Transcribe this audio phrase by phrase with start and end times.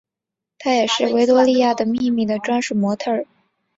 [0.57, 3.27] 她也是维多利亚的秘密的专属模特儿。